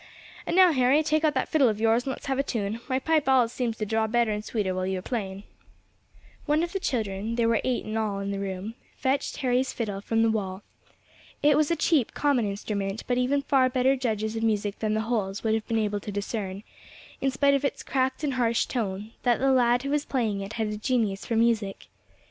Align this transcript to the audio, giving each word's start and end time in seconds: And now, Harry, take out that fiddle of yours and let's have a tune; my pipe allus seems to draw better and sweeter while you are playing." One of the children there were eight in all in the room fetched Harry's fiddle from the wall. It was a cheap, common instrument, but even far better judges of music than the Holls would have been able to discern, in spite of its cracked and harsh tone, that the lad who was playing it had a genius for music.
And 0.47 0.55
now, 0.55 0.71
Harry, 0.71 1.03
take 1.03 1.23
out 1.23 1.35
that 1.35 1.47
fiddle 1.47 1.69
of 1.69 1.79
yours 1.79 2.05
and 2.05 2.09
let's 2.11 2.25
have 2.25 2.39
a 2.39 2.41
tune; 2.41 2.79
my 2.89 2.97
pipe 2.97 3.27
allus 3.29 3.53
seems 3.53 3.77
to 3.77 3.85
draw 3.85 4.07
better 4.07 4.31
and 4.31 4.43
sweeter 4.43 4.73
while 4.73 4.87
you 4.87 4.97
are 4.97 5.01
playing." 5.03 5.43
One 6.47 6.63
of 6.63 6.71
the 6.73 6.79
children 6.79 7.35
there 7.35 7.47
were 7.47 7.61
eight 7.63 7.85
in 7.85 7.95
all 7.95 8.17
in 8.19 8.31
the 8.31 8.39
room 8.39 8.73
fetched 8.97 9.37
Harry's 9.37 9.71
fiddle 9.71 10.01
from 10.01 10.23
the 10.23 10.31
wall. 10.31 10.63
It 11.43 11.55
was 11.55 11.69
a 11.69 11.75
cheap, 11.75 12.15
common 12.15 12.47
instrument, 12.49 13.03
but 13.05 13.19
even 13.19 13.43
far 13.43 13.69
better 13.69 13.95
judges 13.95 14.35
of 14.35 14.41
music 14.41 14.79
than 14.79 14.95
the 14.95 15.01
Holls 15.01 15.43
would 15.43 15.53
have 15.53 15.67
been 15.67 15.77
able 15.77 15.99
to 15.99 16.11
discern, 16.11 16.63
in 17.21 17.29
spite 17.29 17.53
of 17.53 17.63
its 17.63 17.83
cracked 17.83 18.23
and 18.23 18.33
harsh 18.33 18.65
tone, 18.65 19.11
that 19.21 19.37
the 19.39 19.51
lad 19.51 19.83
who 19.83 19.91
was 19.91 20.05
playing 20.05 20.41
it 20.41 20.53
had 20.53 20.69
a 20.69 20.77
genius 20.77 21.27
for 21.27 21.35
music. 21.35 21.89